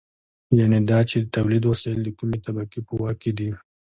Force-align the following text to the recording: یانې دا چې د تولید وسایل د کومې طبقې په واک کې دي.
یانې 0.57 0.79
دا 0.89 0.99
چې 1.09 1.15
د 1.19 1.25
تولید 1.35 1.63
وسایل 1.65 1.99
د 2.03 2.09
کومې 2.17 2.37
طبقې 2.45 2.79
په 2.87 2.93
واک 2.99 3.17
کې 3.21 3.31
دي. 3.37 3.49